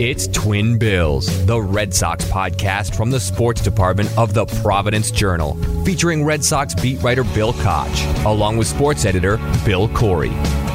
[0.00, 5.54] It's Twin Bills, the Red Sox podcast from the sports department of the Providence Journal,
[5.84, 10.30] featuring Red Sox beat writer Bill Koch, along with sports editor Bill Corey.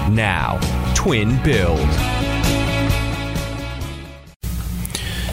[0.10, 0.58] Now,
[0.96, 1.82] Twin Bills.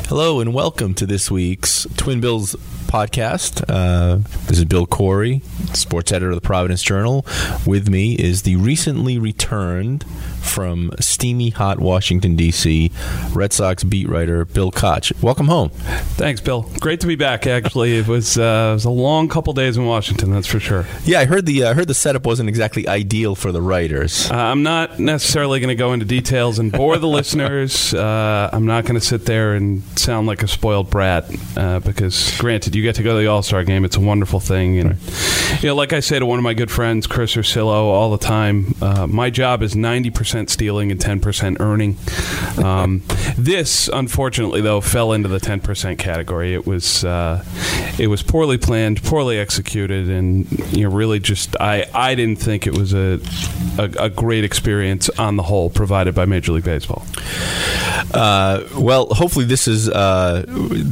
[0.09, 2.57] Hello and welcome to this week's Twin Bills
[2.89, 3.65] podcast.
[3.69, 4.17] Uh,
[4.49, 5.43] this is Bill Corey,
[5.75, 7.25] sports editor of the Providence Journal.
[7.65, 10.05] With me is the recently returned
[10.47, 12.91] from steamy hot Washington, D.C.,
[13.33, 15.13] Red Sox beat writer Bill Koch.
[15.23, 15.71] Welcome home.
[16.17, 16.71] Thanks, Bill.
[16.81, 17.47] Great to be back.
[17.47, 20.31] Actually, it was, uh, it was a long couple days in Washington.
[20.31, 20.87] That's for sure.
[21.05, 24.31] Yeah, I heard the uh, I heard the setup wasn't exactly ideal for the writers.
[24.31, 27.93] Uh, I'm not necessarily going to go into details and bore the listeners.
[27.93, 32.37] Uh, I'm not going to sit there and sound like a spoiled brat uh, because,
[32.39, 33.85] granted, you get to go to the All Star game.
[33.85, 34.97] It's a wonderful thing, and
[35.63, 38.19] you know, like I say to one of my good friends, Chris Ursillo, all the
[38.19, 41.97] time, uh, my job is 90 percent stealing and 10 percent earning.
[42.63, 43.03] Um,
[43.39, 46.53] this, unfortunately, though, fell into the 10 percent category.
[46.53, 47.43] It was uh,
[47.99, 52.67] it was poorly planned, poorly executed, and you know, really just I I didn't think
[52.67, 53.19] it was a
[53.79, 57.05] a, a great experience on the whole provided by Major League Baseball.
[58.13, 60.45] Uh, well, hopefully this is uh,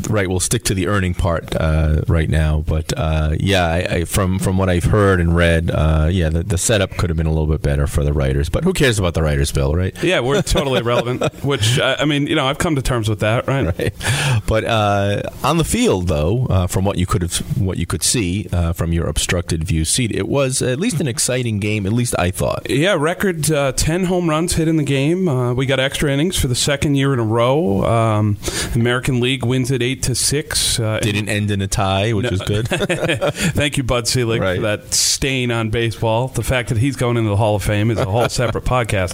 [0.08, 0.28] right.
[0.28, 4.38] We'll stick to the earning part uh, right now, but uh, yeah, I, I, from
[4.38, 7.32] from what I've heard and read, uh, yeah, the, the, setup could have been a
[7.32, 8.48] little bit better for the writers.
[8.48, 9.94] But who cares about the writers' bill, right?
[10.02, 11.22] Yeah, we're totally irrelevant.
[11.44, 13.78] Which I mean, you know, I've come to terms with that, right?
[13.78, 14.42] right.
[14.46, 18.44] But uh, on the field, though, from what you could have, what you could see
[18.74, 21.86] from your obstructed view seat, it was at least an exciting game.
[21.86, 22.68] At least I thought.
[22.70, 23.44] Yeah, record
[23.76, 25.56] ten home runs hit in the game.
[25.56, 27.84] we got extra innings for the second year in a row.
[27.84, 28.38] Um,
[28.74, 30.78] American League wins it eight to six.
[30.78, 32.30] Uh, Didn't end in a tie, which no.
[32.30, 32.68] was good.
[32.68, 34.56] Thank you, Bud Selig, right.
[34.56, 36.28] for that stain on baseball.
[36.28, 39.13] The fact that he's going into the Hall of Fame is a whole separate podcast.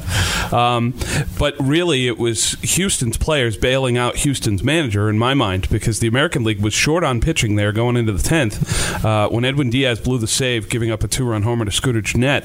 [0.53, 0.95] Um,
[1.39, 6.09] but really, it was Houston's players bailing out Houston's manager, in my mind, because the
[6.09, 9.05] American League was short on pitching there going into the tenth.
[9.05, 12.45] Uh, when Edwin Diaz blew the save, giving up a two-run homer to Scooter Gennett,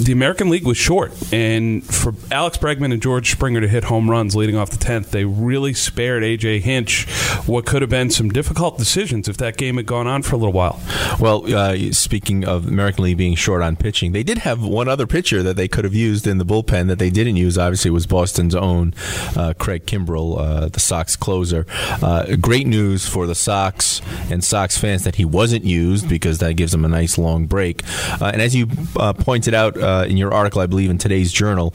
[0.00, 4.10] the American League was short, and for Alex Bregman and George Springer to hit home
[4.10, 7.08] runs leading off the tenth, they really spared AJ Hinch
[7.46, 10.38] what could have been some difficult decisions if that game had gone on for a
[10.38, 10.80] little while.
[11.20, 15.06] Well, uh, speaking of American League being short on pitching, they did have one other
[15.06, 17.56] pitcher that they could have used in the bullpen that they didn't use.
[17.56, 18.94] Obviously, was Boston's own
[19.36, 21.66] uh, Craig Kimbrel, uh, the Sox closer.
[22.02, 26.54] Uh, great news for the Sox and Sox fans that he wasn't used because that
[26.54, 27.82] gives them a nice long break.
[28.20, 29.76] Uh, and as you uh, pointed out
[30.08, 31.74] in your article, I believe in today's journal,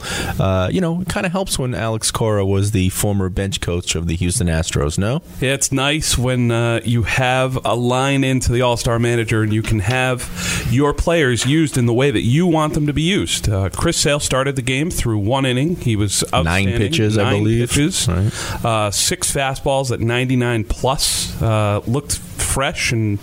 [0.70, 4.06] you know, it kind of helps when Alex Cora was the former bench coach of
[4.06, 4.98] the Houston Astros.
[4.98, 9.42] No, yeah, it's nice when uh, you have a line into the All Star manager
[9.42, 12.92] and you can have your players used in the way that you want them to
[12.92, 13.48] be used.
[13.48, 15.74] Uh, Chris Sale started the game through one inning.
[15.74, 18.64] He was nine pitches, nine I believe, pitches, right.
[18.64, 21.42] uh, six fastballs at ninety nine plus.
[21.42, 23.18] Uh, looked fresh and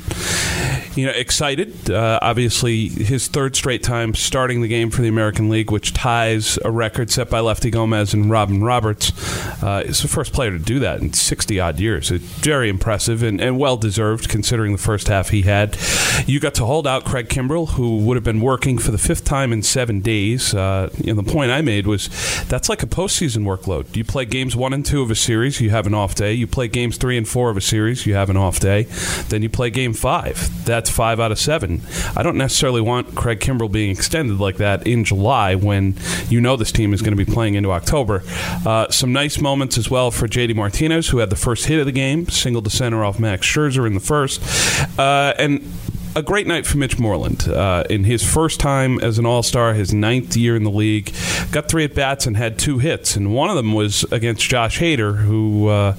[0.95, 1.89] you know excited.
[1.89, 6.57] Uh, obviously, his third straight time starting the game for the American League, which ties
[6.63, 9.11] a record set by Lefty Gomez and Robin Roberts.
[9.63, 12.11] Uh, is the first player to do that in 60 odd years.
[12.11, 15.77] It's very impressive and, and well deserved considering the first half he had.
[16.25, 19.25] You got to hold out Craig Kimbrel, who would have been working for the fifth
[19.25, 20.53] time in seven days.
[20.53, 22.09] Uh, and the point I made was
[22.47, 23.95] that's like a postseason workload.
[23.95, 26.33] You play games one and two of a series, you have an off day.
[26.33, 28.83] You play games three and four of a series, you have an off day.
[29.29, 30.65] Then you play game five.
[30.65, 31.81] That's five out of seven.
[32.15, 35.95] I don't necessarily want Craig Kimbrel being extended like that in July when
[36.29, 38.23] you know this team is going to be playing into October.
[38.65, 41.85] Uh, some nice moments as well for JD Martinez, who had the first hit of
[41.85, 44.41] the game, single to center off Max Scherzer in the first.
[44.99, 45.61] Uh, and
[46.17, 49.75] a great night for Mitch Moreland uh, in his first time as an All Star,
[49.75, 51.13] his ninth year in the league.
[51.51, 54.79] Got three at bats and had two hits, and one of them was against Josh
[54.79, 55.95] Hader, who uh,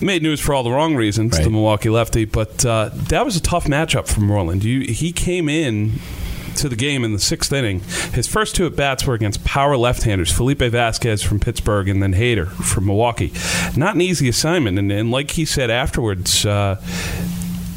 [0.00, 1.44] made news for all the wrong reasons, right.
[1.44, 2.24] the Milwaukee lefty.
[2.24, 4.64] But uh, that was a tough matchup for Moreland.
[4.64, 6.00] You, he came in
[6.56, 7.80] to the game in the sixth inning.
[8.14, 12.14] His first two at bats were against power left-handers, Felipe Vasquez from Pittsburgh and then
[12.14, 13.32] Hader from Milwaukee.
[13.76, 16.46] Not an easy assignment, and, and like he said afterwards.
[16.46, 16.80] Uh,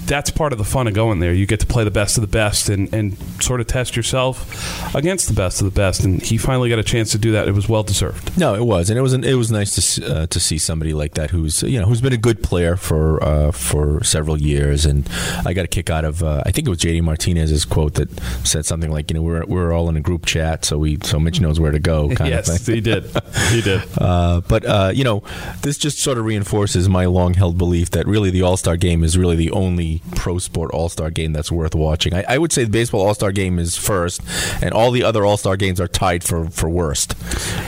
[0.05, 1.33] that's part of the fun of going there.
[1.33, 4.95] You get to play the best of the best and, and sort of test yourself
[4.95, 6.03] against the best of the best.
[6.03, 7.47] And he finally got a chance to do that.
[7.47, 8.37] It was well deserved.
[8.37, 10.57] No, it was, and it was an, it was nice to see, uh, to see
[10.57, 14.39] somebody like that who's you know who's been a good player for uh, for several
[14.39, 14.85] years.
[14.85, 15.07] And
[15.45, 18.09] I got a kick out of uh, I think it was JD Martinez's quote that
[18.45, 21.19] said something like you know we're we're all in a group chat, so we so
[21.19, 22.09] Mitch knows where to go.
[22.15, 22.75] Kind yes, of thing.
[22.75, 23.05] he did.
[23.49, 23.83] He did.
[24.03, 25.23] Uh, but uh, you know,
[25.61, 29.17] this just sort of reinforces my long-held belief that really the All Star Game is
[29.17, 32.13] really the only pro sport All Star Game that's worth watching.
[32.13, 34.21] I, I would say the baseball All Star Game is first,
[34.61, 37.15] and all the other All Star games are tied for for worst.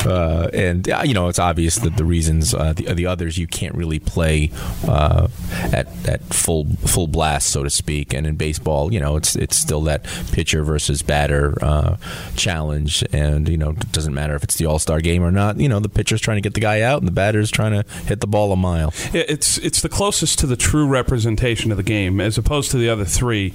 [0.05, 3.75] Uh, and you know, it's obvious that the reasons uh, the, the others you can't
[3.75, 4.51] really play
[4.87, 5.27] uh,
[5.73, 8.13] at at full full blast, so to speak.
[8.13, 11.97] And in baseball, you know, it's it's still that pitcher versus batter uh,
[12.35, 15.59] challenge, and you know, it doesn't matter if it's the All Star Game or not.
[15.59, 17.89] You know, the pitcher's trying to get the guy out, and the batter's trying to
[18.05, 18.93] hit the ball a mile.
[19.13, 22.89] It's it's the closest to the true representation of the game, as opposed to the
[22.89, 23.49] other three.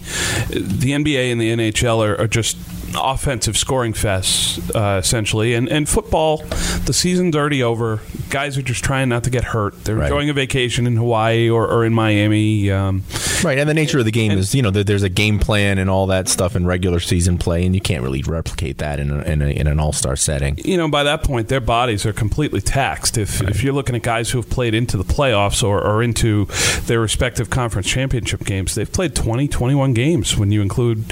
[0.48, 2.56] The NBA and the NHL are, are just
[3.00, 5.54] offensive scoring fests, uh, essentially.
[5.54, 6.38] And, and football,
[6.84, 8.00] the season's already over.
[8.30, 9.84] Guys are just trying not to get hurt.
[9.84, 10.06] They're Right.
[10.06, 12.70] enjoying a vacation in Hawaii or, or in Miami.
[12.70, 13.02] Um,
[13.42, 15.78] Right, and the nature of the game And- is, you know, there's a game plan
[15.78, 19.10] and all that stuff in regular season play, and you can't really replicate that in,
[19.10, 20.58] a, in, a, in an all star setting.
[20.64, 23.16] you know, by that point, their bodies are completely taxed.
[23.16, 26.46] If, if you're looking at guys who have played into the playoffs or, or into
[26.86, 31.06] their respective conference championship games, they've played 20, 21 games when you include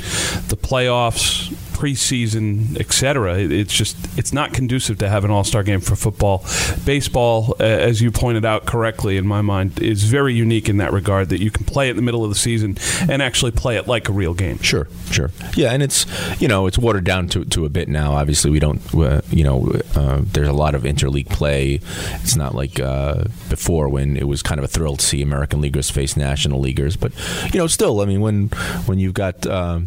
[0.48, 3.38] the playoffs, preseason, etc.
[3.38, 6.44] It's just it's not conducive to have an all-star game for football.
[6.84, 10.92] Baseball, uh, as you pointed out correctly, in my mind, is very unique in that
[10.92, 12.76] regard that you can play it in the middle of the season
[13.08, 14.58] and actually play it like a real game.
[14.58, 15.30] Sure, sure.
[15.54, 16.04] Yeah, and it's
[16.40, 18.14] you know it's watered down to, to a bit now.
[18.14, 21.80] Obviously, we don't uh, you know uh, there's a lot of interleague play.
[22.22, 25.60] It's not like uh, before when it was kind of a thrill to see American
[25.60, 26.96] leaguers face national leaguers.
[26.96, 27.12] But
[27.52, 28.48] you know, still, I mean, when
[28.86, 29.86] when you've got um,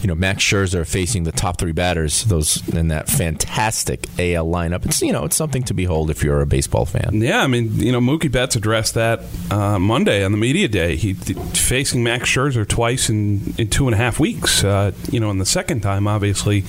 [0.00, 4.84] you know Max Scherzer facing the top three batters, those in that fantastic AL lineup,
[4.86, 7.20] it's you know it's something to behold if you're a baseball fan.
[7.20, 10.96] Yeah, I mean, you know, Mookie Betts addressed that uh, Monday on the media day.
[10.96, 14.64] He facing Max Scherzer twice in, in two and a half weeks.
[14.64, 16.64] Uh, you know, and the second time, obviously,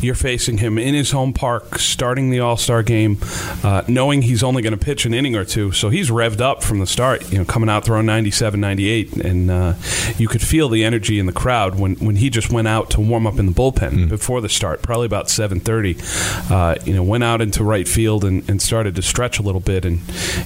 [0.00, 3.18] you're facing him in his home park, starting the All Star game,
[3.62, 5.72] uh, knowing he's only going to pitch an inning or two.
[5.72, 7.30] So he's revved up from the start.
[7.30, 9.74] You know, coming out throwing 97, 98, and uh,
[10.16, 13.00] you could feel the energy in the crowd when, when he just went out to
[13.00, 16.50] warm up in the bullpen before the start, probably about 7:30.
[16.50, 19.60] Uh, you know, went out into right field and, and started to stretch a little
[19.60, 20.00] bit, and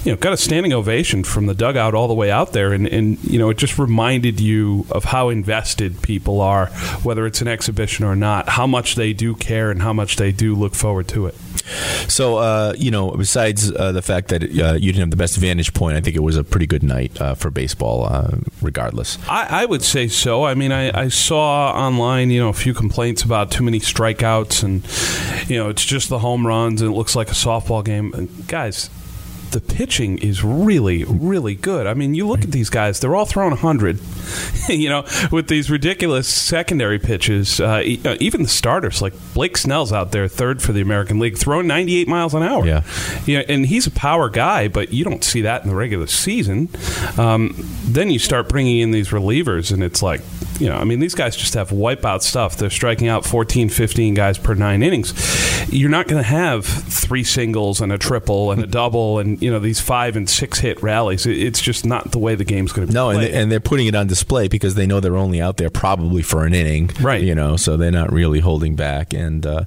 [0.04, 2.86] you know, got a standing ovation from the dugout all the way out there, and,
[2.86, 6.66] and you know, it just reminded you of how invested people are,
[7.02, 10.32] whether it's an exhibition or not, how much they do care and how much they
[10.32, 11.34] do look forward to it.
[12.08, 15.36] So, uh, you know, besides uh, the fact that uh, you didn't have the best
[15.36, 19.18] vantage point, I think it was a pretty good night uh, for baseball, uh, regardless.
[19.28, 20.44] I, I would say so.
[20.44, 24.62] I mean, I, I saw online, you know, a few complaints about too many strikeouts,
[24.62, 28.12] and you know, it's just the home runs, and it looks like a softball game.
[28.14, 28.90] And guys,
[29.52, 31.86] the pitching is really, really good.
[31.86, 34.00] I mean, you look at these guys; they're all throwing hundred.
[34.68, 39.92] you know, with these ridiculous secondary pitches, uh, uh, even the starters like Blake Snell's
[39.92, 42.66] out there, third for the American League, throwing ninety-eight miles an hour.
[42.66, 42.82] Yeah.
[43.26, 46.68] Yeah, and he's a power guy, but you don't see that in the regular season.
[47.18, 50.20] Um, then you start bringing in these relievers, and it's like,
[50.58, 52.56] you know, I mean, these guys just have wipeout stuff.
[52.56, 55.12] They're striking out 14, 15 guys per nine innings.
[55.72, 59.50] You're not going to have three singles and a triple and a double and, you
[59.50, 61.26] know, these five and six hit rallies.
[61.26, 63.32] It's just not the way the game's going to be No, and, played.
[63.32, 66.22] they, and they're putting it on display because they know they're only out there probably
[66.22, 67.22] for an inning, Right.
[67.22, 69.12] You know, so they're not really holding back.
[69.12, 69.64] And uh,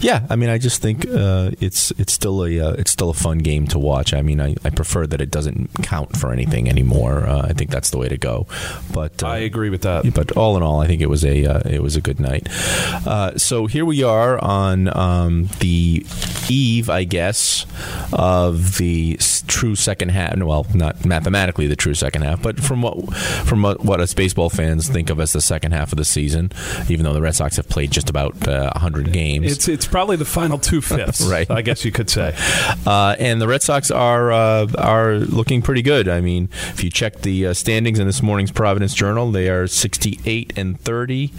[0.00, 3.14] yeah, I mean, I just think uh, it's it's still a uh, it's still a
[3.14, 4.14] fun game to watch.
[4.14, 7.26] I mean, I, I prefer that it doesn't count for anything anymore.
[7.26, 8.46] Uh, I think that's the way to go.
[8.92, 10.14] But uh, I agree with that.
[10.14, 12.48] but all in all, I think it was a uh, it was a good night.
[13.06, 16.04] Uh, so here we are on um, the
[16.48, 17.66] eve, I guess,
[18.12, 19.15] of the
[19.46, 20.36] true second half.
[20.36, 24.50] Well, not mathematically the true second half, but from what from what, what us baseball
[24.50, 26.50] fans think of as the second half of the season.
[26.88, 30.16] Even though the Red Sox have played just about uh, hundred games, It's it's probably
[30.16, 31.50] the final two fifths, Right.
[31.50, 32.34] I guess you could say.
[32.86, 36.08] uh, and the Red Sox are uh, are looking pretty good.
[36.08, 39.66] I mean, if you check the uh, standings in this morning's Providence Journal, they are
[39.66, 41.32] 68 and 30.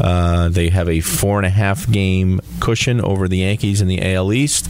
[0.00, 4.00] Uh, they have a four and a half game cushion over the Yankees in the
[4.14, 4.68] AL East.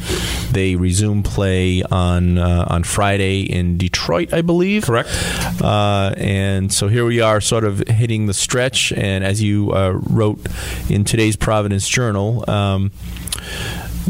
[0.52, 4.85] They resume play on uh, on Friday in Detroit, I believe.
[4.85, 5.09] Correct.
[5.62, 8.92] Uh, and so here we are, sort of hitting the stretch.
[8.92, 10.47] And as you uh, wrote
[10.88, 12.49] in today's Providence Journal.
[12.49, 12.90] Um,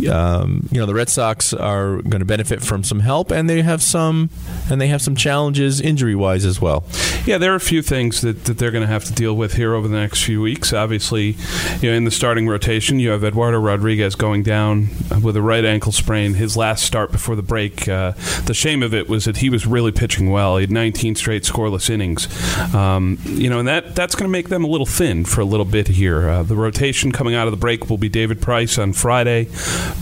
[0.08, 3.62] um, you know the Red Sox are going to benefit from some help, and they
[3.62, 4.30] have some,
[4.70, 6.84] and they have some challenges injury wise as well.
[7.30, 9.54] Yeah, there are a few things that, that they're going to have to deal with
[9.54, 10.72] here over the next few weeks.
[10.72, 11.36] Obviously,
[11.80, 14.88] you know, in the starting rotation, you have Eduardo Rodriguez going down
[15.22, 16.34] with a right ankle sprain.
[16.34, 18.14] His last start before the break, uh,
[18.46, 20.56] the shame of it was that he was really pitching well.
[20.56, 22.26] He had 19 straight scoreless innings.
[22.74, 25.44] Um, you know, and that that's going to make them a little thin for a
[25.44, 26.28] little bit here.
[26.28, 29.46] Uh, the rotation coming out of the break will be David Price on Friday,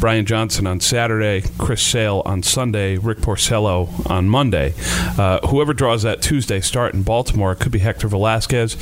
[0.01, 4.73] Brian Johnson on Saturday, Chris Sale on Sunday, Rick Porcello on Monday.
[5.19, 8.77] Uh, whoever draws that Tuesday start in Baltimore, it could be Hector Velazquez,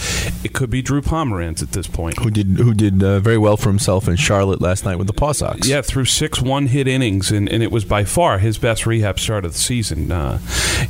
[0.44, 2.18] it could be Drew Pomeranz at this point.
[2.18, 5.14] Who did who did uh, very well for himself in Charlotte last night with the
[5.14, 5.66] Paw Sox?
[5.66, 9.46] Yeah, through six one-hit innings, and, and it was by far his best rehab start
[9.46, 10.12] of the season.
[10.12, 10.38] Uh,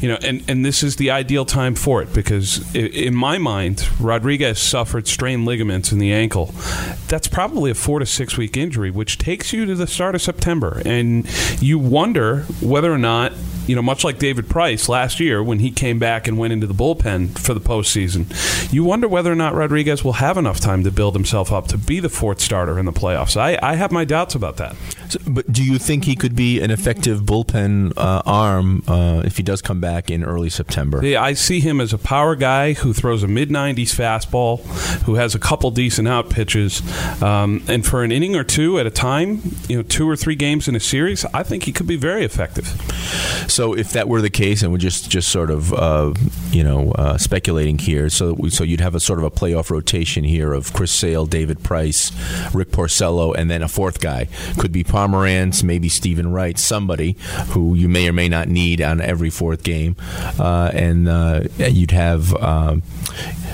[0.01, 3.89] you know, and, and this is the ideal time for it because in my mind,
[4.01, 6.53] Rodriguez suffered strained ligaments in the ankle.
[7.07, 10.23] That's probably a four to six week injury, which takes you to the start of
[10.23, 11.29] September, and
[11.63, 13.33] you wonder whether or not.
[13.67, 16.67] You know, much like David Price last year when he came back and went into
[16.67, 18.27] the bullpen for the postseason,
[18.73, 21.79] you wonder whether or not Rodriguez will have enough time to build himself up to
[21.79, 23.37] be the fourth starter in the playoffs.
[23.37, 24.77] I, I have my doubts about that.
[25.09, 29.37] So- but do you think he could be an effective bullpen uh, arm uh, if
[29.37, 31.05] he does come back in early September?
[31.05, 34.61] Yeah, I see him as a power guy who throws a mid 90s fastball,
[35.05, 36.81] who has a couple decent out pitches,
[37.23, 40.35] um, and for an inning or two at a time, you know, two or three
[40.37, 42.67] games in a series, I think he could be very effective.
[43.49, 46.15] So if that were the case, and we're just just sort of uh,
[46.51, 50.25] you know uh, speculating here, so so you'd have a sort of a playoff rotation
[50.25, 52.13] here of Chris Sale, David Price,
[52.55, 57.17] Rick Porcello, and then a fourth guy could be Pomeranz, maybe Stephen Wright, somebody
[57.49, 59.97] who you may or may not need on every fourth game,
[60.39, 62.35] uh, and uh, you'd have.
[62.35, 62.83] Um,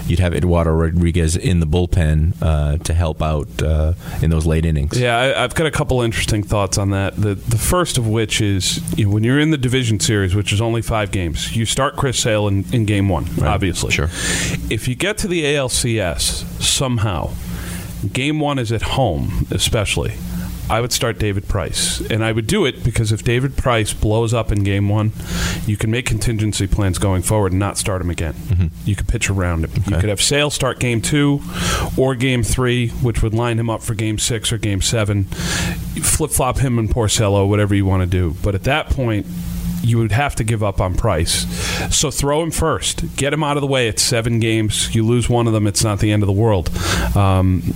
[0.05, 4.65] You'd have Eduardo Rodriguez in the bullpen uh, to help out uh, in those late
[4.65, 4.99] innings.
[4.99, 7.15] Yeah, I, I've got a couple interesting thoughts on that.
[7.15, 10.53] The the first of which is you know, when you're in the division series, which
[10.53, 13.93] is only five games, you start Chris Sale in, in game one, obviously.
[13.93, 14.09] Sure.
[14.71, 17.33] If you get to the ALCS somehow,
[18.13, 20.15] game one is at home, especially.
[20.71, 24.33] I would start David Price, and I would do it because if David Price blows
[24.33, 25.13] up in Game One,
[25.67, 28.33] you can make contingency plans going forward and not start him again.
[28.33, 28.67] Mm-hmm.
[28.87, 29.83] You could pitch around him.
[29.87, 31.43] You could have Sale start Game Two
[31.99, 35.25] or Game Three, which would line him up for Game Six or Game Seven.
[35.25, 38.35] Flip flop him and Porcello, whatever you want to do.
[38.43, 39.27] But at that point,
[39.83, 41.47] you would have to give up on Price.
[41.95, 43.17] So throw him first.
[43.17, 43.89] Get him out of the way.
[43.89, 44.95] It's seven games.
[44.95, 46.71] You lose one of them, it's not the end of the world.
[47.17, 47.75] Um,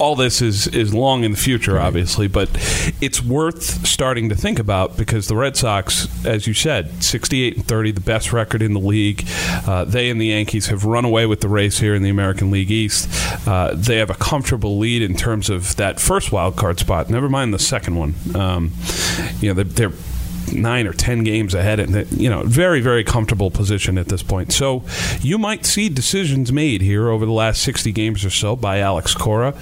[0.00, 2.48] all this is is long in the future, obviously, but
[3.00, 7.64] it's worth starting to think about because the Red Sox, as you said, sixty-eight and
[7.64, 9.24] thirty, the best record in the league.
[9.66, 12.50] Uh, they and the Yankees have run away with the race here in the American
[12.50, 13.08] League East.
[13.46, 17.08] Uh, they have a comfortable lead in terms of that first wild card spot.
[17.08, 18.14] Never mind the second one.
[18.34, 18.72] Um,
[19.40, 19.96] you know, they're, they're
[20.54, 24.52] nine or ten games ahead, and you know, very very comfortable position at this point.
[24.52, 24.84] So
[25.20, 29.14] you might see decisions made here over the last sixty games or so by Alex
[29.14, 29.54] Cora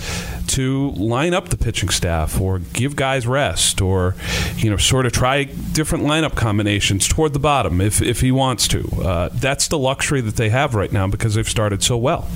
[0.49, 4.14] to line up the pitching staff or give guys rest or
[4.56, 8.68] you know sort of try different lineup combinations toward the bottom if if he wants
[8.68, 8.82] to.
[9.02, 12.28] Uh, that's the luxury that they have right now because they've started so well.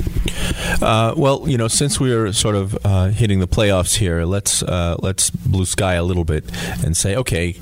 [0.81, 4.97] Uh, well, you know, since we're sort of uh, hitting the playoffs here, let's uh,
[5.01, 6.45] let's blue sky a little bit
[6.85, 7.57] and say, okay.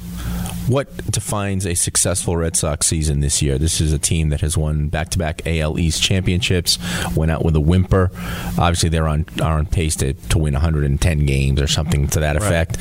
[0.68, 3.58] What defines a successful Red Sox season this year?
[3.58, 6.78] This is a team that has won back-to-back AL East championships.
[7.14, 8.10] Went out with a whimper.
[8.58, 12.36] Obviously, they're on are on pace to, to win 110 games or something to that
[12.36, 12.78] effect.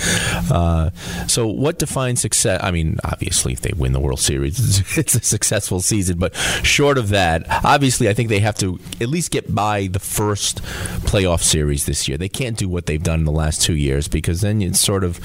[0.52, 0.92] Uh,
[1.28, 2.62] so, what defines success?
[2.64, 6.20] I mean, obviously, if they win the World Series, it's, it's a successful season.
[6.20, 10.00] But short of that, obviously, I think they have to at least get by the
[10.00, 10.62] first
[11.04, 12.18] playoff series this year.
[12.18, 15.04] They can't do what they've done in the last two years because then it's sort
[15.04, 15.20] of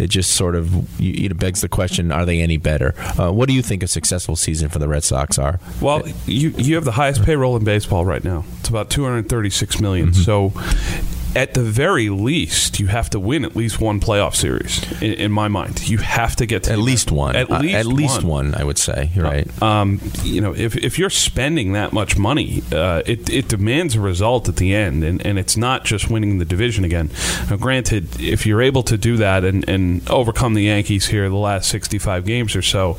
[0.00, 2.94] it just sort of you, it begs the question: Are they any better?
[3.18, 5.58] Uh, what do you think a successful season for the Red Sox are?
[5.80, 8.44] Well, you you have the highest payroll in baseball right now.
[8.60, 10.14] It's about 236 million.
[10.14, 10.52] So
[11.36, 14.82] at the very least, you have to win at least one playoff series.
[15.02, 17.36] In, in my mind, you have to get to At least one.
[17.36, 18.52] At Uh, least, at least one.
[18.52, 18.54] one.
[18.60, 19.10] I would say.
[19.14, 19.62] You're right.
[19.62, 24.00] Um, you know, if, if you're spending that much money, uh, it, it demands a
[24.00, 27.10] result at the end, and, and it's not just winning the division again.
[27.48, 31.36] Now, granted, if you're able to do that and, and overcome the Yankees here the
[31.36, 32.98] last 65 games or so,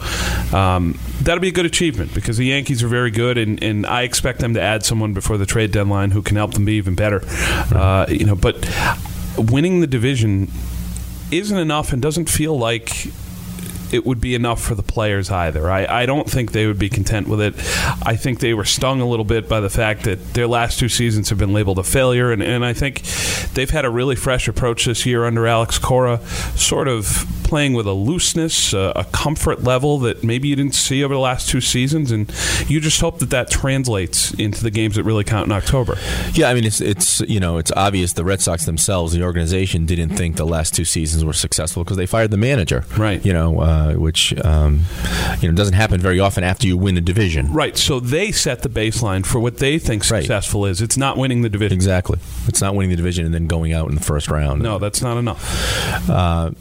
[0.53, 4.03] um, that'll be a good achievement because the Yankees are very good, and, and I
[4.03, 6.95] expect them to add someone before the trade deadline who can help them be even
[6.95, 7.21] better.
[7.73, 8.55] Uh, you know, but
[9.35, 10.47] winning the division
[11.31, 13.07] isn't enough and doesn't feel like
[13.91, 15.71] it would be enough for the players either.
[15.71, 17.55] I, I don't think they would be content with it.
[18.05, 20.87] I think they were stung a little bit by the fact that their last two
[20.87, 23.01] seasons have been labeled a failure, and, and I think
[23.55, 26.19] they've had a really fresh approach this year under Alex Cora,
[26.55, 31.03] sort of playing with a looseness, uh, a comfort level that maybe you didn't see
[31.03, 32.31] over the last two seasons, and
[32.69, 35.97] you just hope that that translates into the games that really count in October.
[36.31, 39.85] Yeah, I mean it's it's you know it's obvious the Red Sox themselves, the organization,
[39.85, 43.23] didn't think the last two seasons were successful because they fired the manager, Right.
[43.25, 44.83] You know, uh, which um,
[45.41, 47.51] you know doesn't happen very often after you win a division.
[47.51, 50.21] Right, so they set the baseline for what they think Right.
[50.21, 50.81] successful is.
[50.81, 51.75] It's not winning the division.
[51.75, 52.17] Exactly,
[52.47, 54.61] it's not winning the division and then going out in the first round.
[54.61, 56.09] No, that's not enough.
[56.09, 56.51] Uh,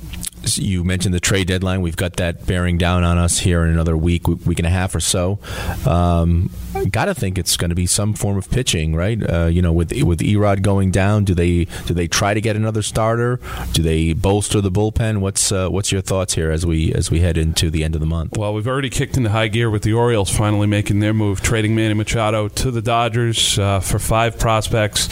[0.44, 1.80] you mentioned the trade deadline.
[1.82, 4.94] We've got that bearing down on us here in another week, week and a half
[4.94, 5.38] or so.
[5.86, 6.50] Um,
[6.90, 9.20] Got to think it's going to be some form of pitching, right?
[9.20, 12.54] Uh, you know, with with Erod going down, do they do they try to get
[12.54, 13.40] another starter?
[13.72, 15.18] Do they bolster the bullpen?
[15.18, 18.00] What's uh, what's your thoughts here as we as we head into the end of
[18.00, 18.38] the month?
[18.38, 21.74] Well, we've already kicked into high gear with the Orioles finally making their move, trading
[21.74, 25.08] Manny Machado to the Dodgers uh, for five prospects.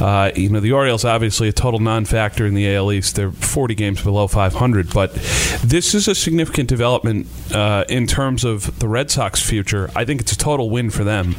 [0.00, 3.16] Uh, you know, the Orioles obviously a total non-factor in the AL East.
[3.16, 5.12] They're 40 games below 500, but
[5.62, 9.90] this is a significant development uh, in terms of the Red Sox future.
[9.94, 11.34] I think it's a total win for them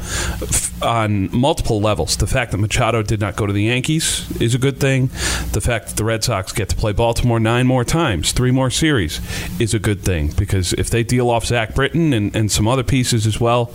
[0.82, 2.16] on multiple levels.
[2.16, 5.06] The fact that Machado did not go to the Yankees is a good thing.
[5.52, 8.70] The fact that the Red Sox get to play Baltimore nine more times, three more
[8.70, 9.20] series,
[9.60, 12.82] is a good thing because if they deal off Zach Britton and, and some other
[12.82, 13.72] pieces as well,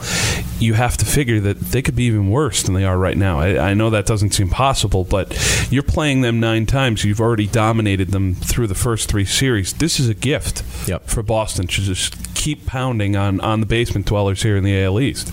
[0.59, 3.39] you have to figure that they could be even worse than they are right now.
[3.39, 7.03] I, I know that doesn't seem possible, but you're playing them nine times.
[7.03, 9.73] You've already dominated them through the first three series.
[9.73, 11.07] This is a gift Yep.
[11.07, 14.99] for Boston to just keep pounding on, on the basement dwellers here in the AL
[14.99, 15.31] East.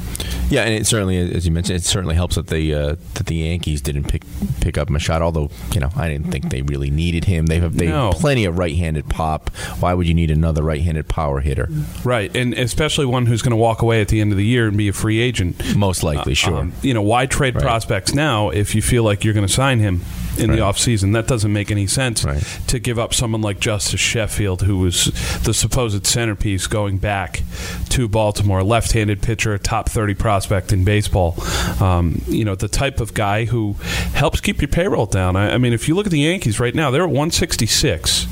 [0.51, 3.35] Yeah, and it certainly, as you mentioned, it certainly helps that the uh, that the
[3.37, 4.23] Yankees didn't pick
[4.63, 5.27] pick up Machado.
[5.27, 7.47] Although you know, I didn't think they really needed him.
[7.47, 8.11] They have they No.
[8.13, 9.51] have plenty of right-handed pop.
[9.81, 11.69] Why would you need another right-handed power hitter?
[12.03, 14.69] Right, and especially one who's going to walk away at the end of the year
[14.69, 15.77] and be a free agent.
[15.77, 16.57] Most likely, sure.
[16.57, 17.63] Um, you know, why trade Right.
[17.65, 20.03] prospects now if you feel like you're going to sign him
[20.39, 20.57] in Right.
[20.57, 21.13] the offseason?
[21.13, 22.43] That doesn't make any sense Right.
[22.69, 25.07] to give up someone like Justus Sheffield, who was
[25.45, 27.43] the supposed centerpiece going back
[27.91, 31.37] to Baltimore, left handed pitcher, top 30 prospect in baseball.
[31.81, 33.75] Um, you know, the type of guy who
[34.15, 35.37] helps keep your payroll down.
[35.37, 38.27] I, I mean, if you look at the Yankees right now, they're at 166.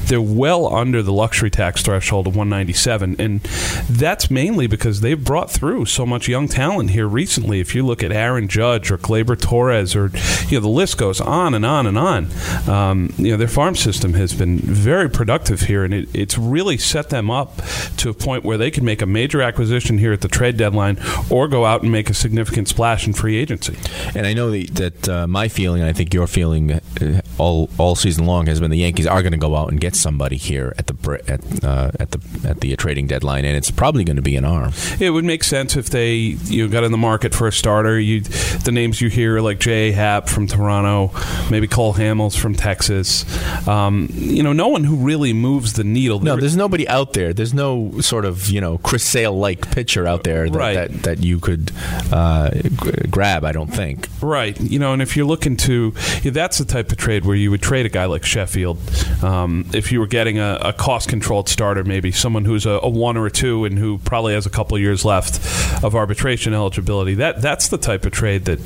[0.00, 3.40] They're well under the luxury tax threshold of 197, and
[3.88, 7.60] that's mainly because they've brought through so much young talent here recently.
[7.60, 10.10] If you look at Aaron Judge or Gleyber Torres, or
[10.48, 12.28] you know the list goes on and on and on.
[12.68, 16.78] Um, you know their farm system has been very productive here, and it, it's really
[16.78, 17.60] set them up
[17.98, 20.98] to a point where they can make a major acquisition here at the trade deadline,
[21.30, 23.76] or go out and make a significant splash in free agency.
[24.14, 27.94] And I know that, uh, my feeling, and I think your feeling, uh, all all
[27.94, 30.74] season long has been the Yankees are going to go out and get somebody here
[30.78, 30.94] at the
[31.28, 34.44] at uh, at the at the trading deadline, and it's probably going to be an
[34.44, 34.72] arm.
[35.00, 37.98] It would make sense if they you got in the market for a starter.
[37.98, 41.10] You, the names you hear like Jay Happ from Toronto,
[41.50, 43.24] maybe Cole Hamels from Texas.
[43.68, 46.20] Um, you know, no one who really moves the needle.
[46.20, 47.32] No, there's nobody out there.
[47.32, 50.74] There's no sort of you know Chris Sale like pitcher out there that Right.
[50.74, 51.72] that, that you could
[52.12, 52.70] uh, g-
[53.10, 53.44] grab.
[53.44, 54.08] I don't think.
[54.20, 54.58] Right.
[54.60, 57.50] You know, and if you're looking to, yeah, that's the type of trade where you
[57.50, 58.78] would trade a guy like Sheffield.
[59.22, 62.88] Um, if you were getting a, a cost controlled starter, maybe someone who's a, a
[62.88, 65.36] one or a two and who probably has a couple of years left
[65.84, 68.58] of arbitration eligibility, that that's the type of trade that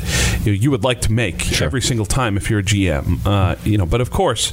[0.44, 3.26] you, know, you would like to make every single time if you're a GM.
[3.26, 4.52] Uh, you know, but of course.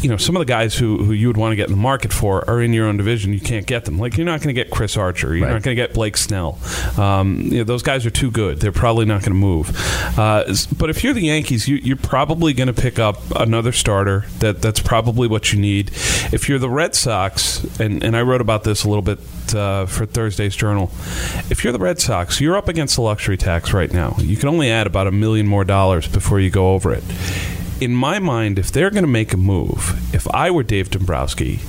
[0.00, 1.80] You know, some of the guys who, who you would want to get in the
[1.80, 3.32] market for are in your own division.
[3.32, 3.98] You can't get them.
[3.98, 5.34] Like, you're not going to get Chris Archer.
[5.34, 5.54] You're Right.
[5.54, 6.58] not going to get Blake Snell.
[6.96, 8.60] Um, you know, those guys are too good.
[8.60, 9.70] They're probably not going to move.
[10.18, 10.44] Uh,
[10.76, 14.24] but if you're the Yankees, you, you're probably going to pick up another starter.
[14.38, 15.90] That that's probably what you need.
[16.32, 19.18] If you're the Red Sox, and, and I wrote about this a little bit
[19.54, 20.90] uh, for Thursday's Journal.
[21.50, 24.14] If you're the Red Sox, you're up against the luxury tax right now.
[24.18, 27.02] You can only add about a million more dollars before you go over it.
[27.80, 31.60] In my mind, if they're going to make a move, if I were Dave Dombrowski,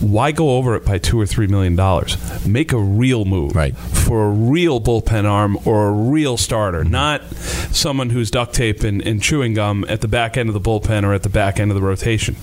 [0.00, 2.16] why go over it by two or three million dollars?
[2.46, 3.76] Make a real move Right.
[3.76, 9.00] for a real bullpen arm or a real starter, not someone who's duct tape and,
[9.06, 11.70] and chewing gum at the back end of the bullpen or at the back end
[11.70, 12.36] of the rotation.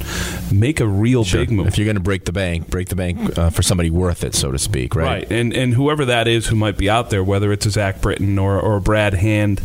[0.52, 1.68] Make a real big move.
[1.68, 4.36] If you're going to break the bank, break the bank uh, for somebody worth it,
[4.36, 4.96] so to speak.
[4.96, 5.06] Right.
[5.06, 8.02] Right, and and whoever that is who might be out there, whether it's a Zach
[8.02, 9.60] Britton or, or Brad Hand,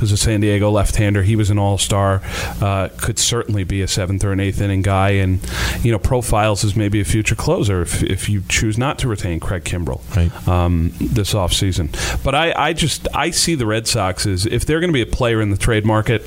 [0.00, 2.22] who's a San Diego left-hander, he was an All-Star,
[2.60, 5.38] uh, could certainly be a seventh or an eighth inning guy, and
[5.82, 9.08] you know profiles as maybe a few future closer if, if you choose not to
[9.08, 10.30] retain Craig Kimbrel Right.
[10.46, 11.88] um, this offseason.
[12.22, 15.00] But I, I just I see the Red Sox as if they're going to be
[15.00, 16.20] a player in the trade market,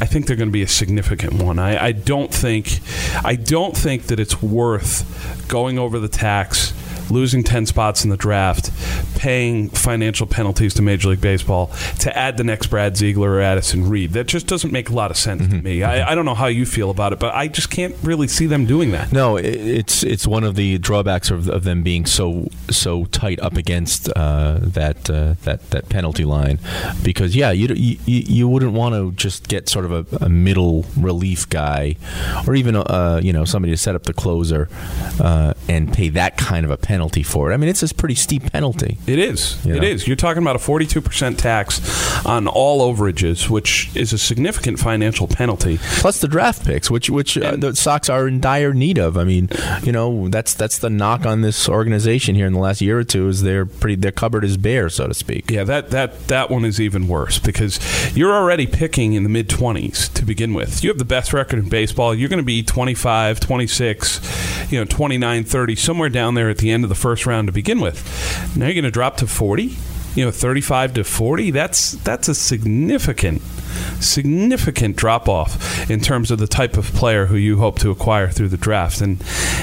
[0.00, 1.58] I think they're going to be a significant one.
[1.58, 2.78] I, I don't think
[3.24, 5.04] I don't think that it's worth
[5.48, 6.72] going over the tax
[7.10, 8.70] losing 10 spots in the draft,
[9.16, 13.88] paying financial penalties to Major League Baseball to add the next Brad Ziegler or Addison
[13.88, 14.12] Reed.
[14.12, 15.82] That just doesn't make a lot of sense to me.
[15.82, 18.46] I, I don't know how you feel about it, but I just can't really see
[18.46, 19.12] them doing that.
[19.12, 19.46] No, it-
[19.78, 24.08] it's it's one of the drawbacks of, of them being so so tight up against
[24.16, 26.58] uh, that uh, that that penalty line,
[27.02, 30.84] because yeah, you you, you wouldn't want to just get sort of a, a middle
[30.96, 31.96] relief guy,
[32.46, 34.68] or even uh, you know somebody to set up the closer
[35.20, 37.54] uh, and pay that kind of a penalty for it.
[37.54, 38.98] I mean, it's a pretty steep penalty.
[39.06, 39.64] It is.
[39.64, 39.88] You It know?
[39.88, 40.06] is.
[40.06, 45.78] You're talking about a 42% tax on all overages, which is a significant financial penalty.
[46.00, 49.16] Plus the draft picks, which which uh, the Sox are in dire need of.
[49.16, 49.48] I mean,
[49.82, 53.04] you know, that's that's the knock on this organization here in the last year or
[53.04, 55.50] two is they're pretty their cupboard is bare, so to speak.
[55.50, 57.78] Yeah, that, that, that one is even worse because
[58.16, 60.82] you're already picking in the mid 20s to begin with.
[60.82, 62.14] You have the best record in baseball.
[62.14, 66.70] You're going to be 25, 26, you know, 29, 30, somewhere down there at the
[66.70, 68.56] end of the first round to begin with.
[68.56, 69.76] Now you're going to drop to 40,
[70.14, 71.50] you know, 35 to 40.
[71.50, 73.42] That's that's a significant
[74.00, 78.28] significant drop off in terms of the type of player who you hope to acquire
[78.28, 79.00] through the draft.
[79.00, 79.22] And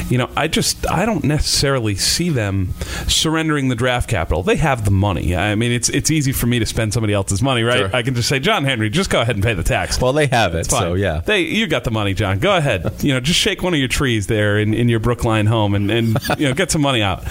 [0.09, 2.73] you know, I just I don't necessarily see them
[3.07, 4.43] surrendering the draft capital.
[4.43, 5.35] They have the money.
[5.35, 7.79] I mean, it's it's easy for me to spend somebody else's money, right?
[7.79, 7.95] Sure.
[7.95, 9.99] I can just say, John Henry, just go ahead and pay the tax.
[9.99, 11.21] Well, they have it, so yeah.
[11.25, 12.39] They, you got the money, John.
[12.39, 12.93] Go ahead.
[13.05, 15.91] You know, just shake one of your trees there in, in your Brookline home and,
[15.91, 17.23] and you know get some money out.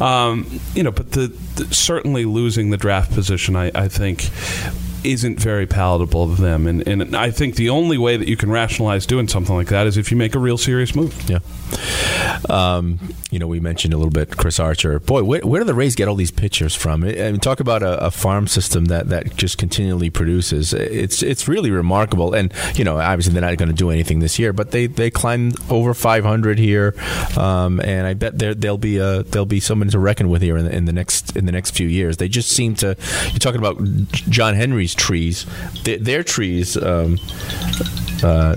[0.00, 4.28] Um, you know, but the, the certainly losing the draft position, I, I think.
[5.04, 8.50] Isn't very palatable to them, and, and I think the only way that you can
[8.50, 11.28] rationalize doing something like that is if you make a real serious move.
[11.28, 11.40] Yeah.
[12.48, 12.98] Um,
[13.30, 14.98] you know, we mentioned a little bit Chris Archer.
[14.98, 17.04] Boy, where, where do the Rays get all these pitchers from?
[17.04, 20.72] I mean, talk about a, a farm system that, that just continually produces.
[20.74, 22.34] It's it's really remarkable.
[22.34, 25.10] And you know, obviously they're not going to do anything this year, but they, they
[25.10, 26.94] climbed over 500 here,
[27.36, 30.64] um, and I bet there'll be a there'll be someone to reckon with here in
[30.64, 32.18] the, in the next in the next few years.
[32.18, 32.96] They just seem to.
[33.30, 35.46] You're talking about John Henry's trees.
[35.84, 36.76] Their, their trees.
[36.76, 37.18] Um,
[38.22, 38.56] uh,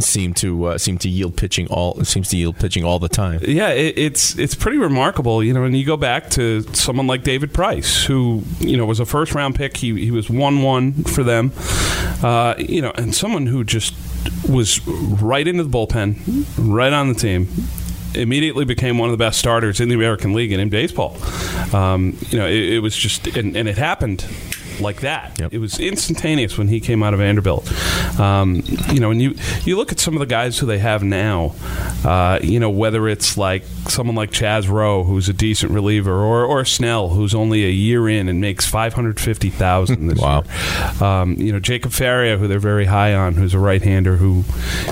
[0.00, 3.40] seem to uh, seem to yield pitching all seems to yield pitching all the time.
[3.42, 5.64] Yeah, it, it's it's pretty remarkable, you know.
[5.64, 9.34] And you go back to someone like David Price, who you know was a first
[9.34, 9.76] round pick.
[9.76, 11.52] He he was one one for them,
[12.22, 13.94] uh, you know, and someone who just
[14.48, 17.48] was right into the bullpen, right on the team.
[18.12, 21.16] Immediately became one of the best starters in the American League and in baseball.
[21.72, 24.26] Um, you know, it, it was just, and, and it happened
[24.80, 25.38] like that.
[25.38, 25.52] Yep.
[25.52, 27.70] It was instantaneous when he came out of Vanderbilt.
[28.18, 31.02] Um, you know, and you you look at some of the guys who they have
[31.02, 31.54] now.
[32.04, 36.44] Uh, you know, whether it's like someone like Chaz Roe, who's a decent reliever, or
[36.44, 40.42] or Snell, who's only a year in and makes five hundred fifty thousand this Wow.
[40.44, 41.02] year.
[41.02, 44.44] Um, you know, Jacob Faria, who they're very high on, who's a right-hander who,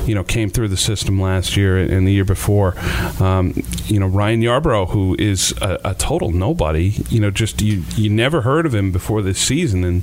[0.07, 2.75] you know, came through the system last year and the year before.
[3.23, 3.55] Um,
[3.87, 6.95] you know, Ryan Yarbrough, who is a, a total nobody.
[7.11, 10.03] You know, just you you never heard of him before this season, and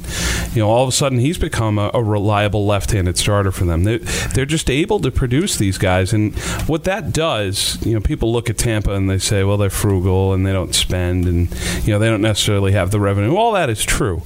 [0.54, 3.84] you know, all of a sudden he's become a, a reliable left-handed starter for them.
[3.84, 4.00] They're,
[4.34, 6.36] they're just able to produce these guys, and
[6.68, 10.34] what that does, you know, people look at Tampa and they say, well, they're frugal
[10.34, 11.50] and they don't spend, and
[11.86, 13.36] you know, they don't necessarily have the revenue.
[13.36, 14.22] All that is true,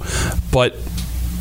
[0.51, 0.75] but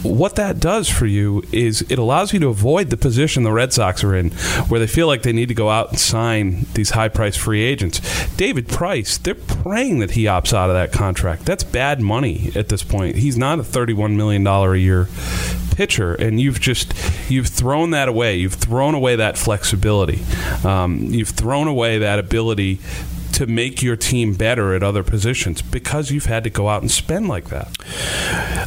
[0.09, 3.73] what that does for you is it allows you to avoid the position the Red
[3.73, 4.31] Sox are in,
[4.69, 7.63] where they feel like they need to go out and sign these high price free
[7.63, 8.01] agents.
[8.37, 11.45] David Price, they're praying that he opts out of that contract.
[11.45, 13.17] That's bad money at this point.
[13.17, 15.09] He's not a $31 million a year
[15.79, 16.93] pitcher, and you've just
[17.31, 18.37] you've thrown that away.
[18.37, 20.25] You've thrown away that flexibility.
[20.65, 22.81] Um, you've thrown away that ability
[23.39, 26.91] to make your team better at other positions because you've had to go out and
[26.91, 27.69] spend like that.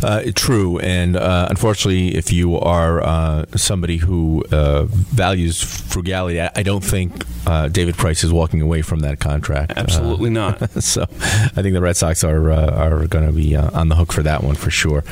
[0.01, 6.51] Uh, true, and uh, unfortunately, if you are uh, somebody who uh, values frugality, I,
[6.55, 9.73] I don't think uh, David Price is walking away from that contract.
[9.75, 10.61] Absolutely not.
[10.61, 13.89] Uh, so, I think the Red Sox are uh, are going to be uh, on
[13.89, 15.03] the hook for that one for sure.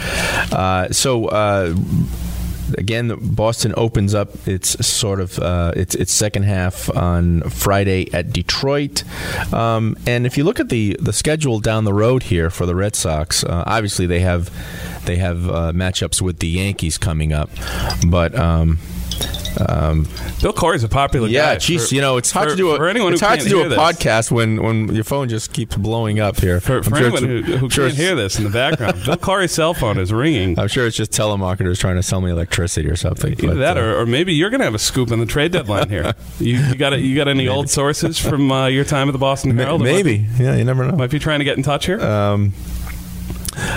[0.54, 1.28] Uh, so.
[2.78, 8.32] Again, Boston opens up its sort of uh, its its second half on Friday at
[8.32, 9.04] Detroit,
[9.54, 12.76] um, and if you look at the the schedule down the road here for the
[12.76, 14.50] Red Sox, uh, obviously they have
[15.06, 17.50] they have uh, matchups with the Yankees coming up,
[18.08, 18.38] but.
[18.38, 18.80] Um,
[19.68, 20.08] Um,
[20.42, 21.58] Bill Corey's a popular yeah, guy.
[21.58, 23.40] geez, For- you know it's hard for- to do a for anyone it's who hard
[23.40, 23.78] can't to do a this.
[23.78, 26.62] podcast when when your phone just keeps blowing up here.
[26.62, 29.52] For, for sure anyone who, who sure can't hear this in the background, Bill Corey's
[29.52, 30.58] cell phone is ringing.
[30.58, 33.34] I'm sure it's just telemarketers trying to sell me electricity or something.
[33.34, 35.26] Either but, that, uh, or, or maybe you're going to have a scoop on the
[35.26, 36.14] trade deadline here.
[36.40, 39.58] you, you got you got any old sources from uh, your time at the Boston
[39.58, 39.82] Herald?
[39.82, 40.92] maybe, yeah, you never know.
[40.92, 42.00] might, might be trying to get in touch here.
[42.00, 42.54] Um,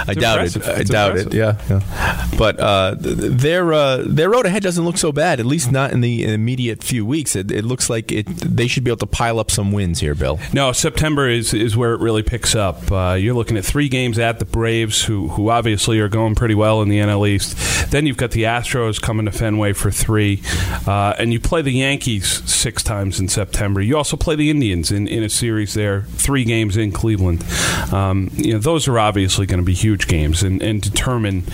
[0.07, 0.69] I doubt it.
[0.69, 1.33] I doubt it.
[1.33, 2.29] Yeah, yeah.
[2.37, 5.41] But uh, their uh, their road ahead doesn't look so bad.
[5.41, 7.37] At least not in the immediate few weeks.
[7.37, 8.27] It, it looks like it.
[8.27, 10.38] They should be able to pile up some wins here, Bill.
[10.53, 12.91] No, September is, is where it really picks up.
[12.91, 16.55] Uh, you're looking at three games at the Braves, who who obviously are going pretty
[16.55, 17.91] well in the NL East.
[17.91, 20.43] Then you've got the Astros coming to Fenway for three,
[20.87, 23.81] uh, and you play the Yankees six times in September.
[23.81, 27.45] You also play the Indians in, in a series there, three games in Cleveland.
[27.93, 31.45] Um, you know those are obviously going to be huge games and, and determine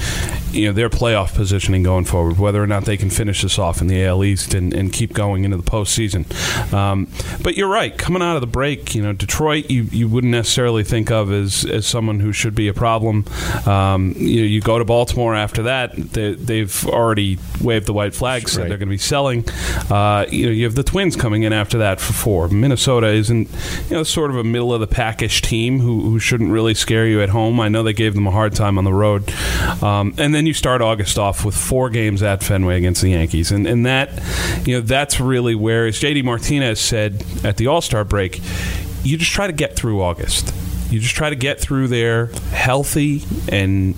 [0.50, 3.80] you know their playoff positioning going forward, whether or not they can finish this off
[3.80, 6.24] in the AL East and, and keep going into the postseason.
[6.72, 7.08] Um,
[7.42, 10.84] but you're right, coming out of the break, you know Detroit, you, you wouldn't necessarily
[10.84, 13.24] think of as, as someone who should be a problem.
[13.66, 18.48] Um, you, you go to Baltimore after that, they, they've already waved the white flag,
[18.48, 18.68] said Right.
[18.68, 19.44] they're going to be selling.
[19.90, 22.48] Uh, you know, you have the Twins coming in after that for four.
[22.48, 23.48] Minnesota isn't,
[23.88, 27.06] you know, sort of a middle of the packish team who, who shouldn't really scare
[27.06, 27.60] you at home.
[27.60, 29.28] I know they gave them a hard time on the road.
[29.82, 33.50] Um, and then you start August off with four games at Fenway against the Yankees.
[33.50, 34.10] And, and that,
[34.66, 38.40] you know, that's really where, as JD Martinez said at the All Star break,
[39.02, 40.54] you just try to get through August.
[40.90, 43.94] You just try to get through there healthy and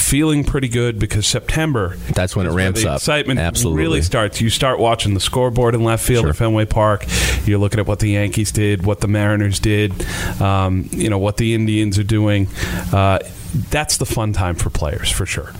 [0.00, 2.96] feeling pretty good because September That's when it ramps the up.
[2.96, 3.82] Excitement Absolutely.
[3.82, 4.40] really starts.
[4.40, 6.30] You start watching the scoreboard in left field Sure.
[6.30, 7.04] at Fenway Park.
[7.46, 9.92] You're looking at what the Yankees did, what the Mariners did,
[10.40, 12.48] um, you know what the Indians are doing.
[12.92, 13.18] Uh,
[13.70, 15.52] that's the fun time for players for sure.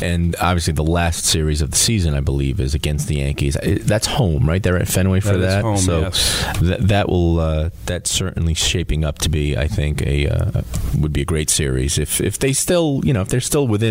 [0.00, 3.54] And obviously, the last series of the season, I believe, is against the Yankees.
[3.82, 4.62] That's home, right?
[4.62, 5.62] They're at Fenway for That that.
[5.62, 6.54] home, so yes.
[6.62, 10.62] that that will uh, that's certainly shaping up to be, I think, a uh,
[10.98, 13.83] would be a great series if if they still, you know, if they're still within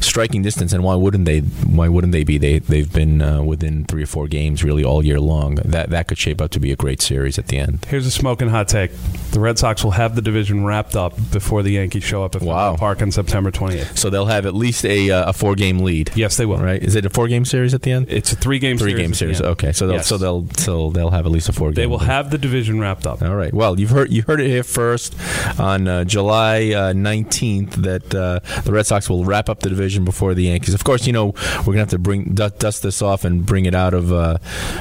[0.00, 0.72] striking distance.
[0.72, 1.40] And why wouldn't they?
[1.40, 2.38] Why wouldn't they be?
[2.38, 5.56] They they've been uh, within three or four games really all year long.
[5.56, 7.84] That that could shape up to be a great series at the end.
[7.88, 8.90] Here's a smoking hot take:
[9.32, 12.40] the Red Sox will have the division wrapped up before the Yankees show up at
[12.40, 12.76] Fenway Wow.
[12.76, 13.98] Park on September 28th.
[13.98, 16.10] So they'll have at least a uh, a four game lead.
[16.14, 16.58] Yes, they will.
[16.58, 16.82] Right?
[16.82, 18.06] Is it a four game series at the end?
[18.08, 19.40] It's a three-game Three series game series.
[19.42, 20.06] Okay, so they'll Yes.
[20.06, 21.74] so they'll so they'll have at least a four game.
[21.74, 22.06] They will lead.
[22.06, 23.22] have the division wrapped up.
[23.22, 23.52] All right.
[23.52, 25.14] Well, you've heard you heard it here first
[25.60, 30.34] on uh, July nineteenth that uh, the Red Sox will wrap up the division before
[30.34, 30.74] the Yankees.
[30.74, 33.74] Of course, you know we're gonna have to bring dust this off and bring it
[33.74, 34.38] out of uh,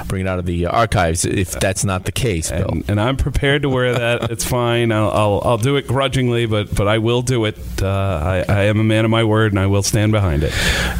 [0.08, 2.68] bring it out of the archives if that's not the case, Bill.
[2.70, 4.32] and, and I'm prepared to wear that.
[4.36, 4.92] It's fine.
[4.92, 7.58] I'll, I'll, I'll do it grudgingly, but but I will do it.
[7.82, 10.52] Uh, I, I am a man of my word, and I will stand behind it.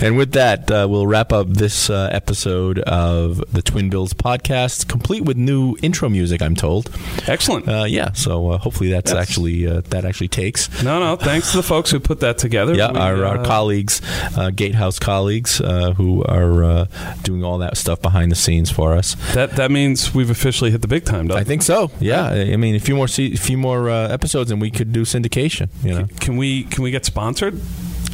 [0.02, 4.88] And with that, uh, we'll wrap up this uh, episode of the Twin Bills podcast,
[4.88, 6.42] complete with new intro music.
[6.42, 6.90] I'm told.
[7.28, 7.68] Excellent.
[7.68, 8.14] Uh, yeah.
[8.14, 9.22] So uh, hopefully that's Yes.
[9.22, 10.70] actually uh, that actually takes.
[10.84, 11.16] no, no.
[11.16, 12.74] Thanks to the folks who put that together.
[12.76, 14.02] Yeah, We, our, our uh, colleagues,
[14.38, 16.86] uh, Gatehouse colleagues, uh, who are uh,
[17.24, 19.16] doing all that stuff behind the scenes for us.
[19.34, 21.92] That that means we've officially hit the big time, I think so.
[22.00, 24.72] Yeah, I I mean, a few more, se- a few more uh, episodes, and we
[24.72, 25.70] could do syndication.
[25.84, 26.08] You know?
[26.20, 27.60] Can we can we get sponsored?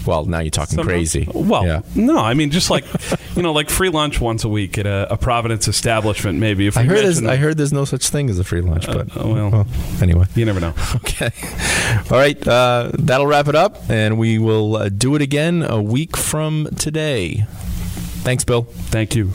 [0.05, 0.91] Well, now you're talking Somehow?
[0.91, 1.27] crazy.
[1.33, 1.81] Well, yeah.
[1.95, 2.17] no.
[2.17, 2.85] I mean, just like
[3.35, 6.67] you know, like free lunch once a week at a, a Providence establishment, maybe.
[6.67, 9.15] If I heard there's, I heard there's no such thing as a free lunch, but
[9.17, 9.67] uh, well.
[10.01, 10.25] anyway.
[10.35, 10.73] you never know.
[10.95, 11.31] Okay.
[12.11, 12.47] All right.
[12.47, 16.67] Uh, that'll wrap it up, and we will uh, do it again a week from
[16.77, 17.45] today.
[18.23, 18.63] Thanks, Bill.
[18.63, 19.31] Thank you.